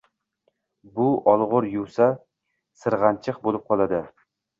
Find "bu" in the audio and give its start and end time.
0.95-1.03